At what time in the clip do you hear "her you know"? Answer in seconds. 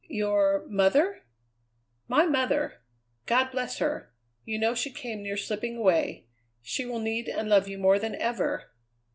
3.77-4.73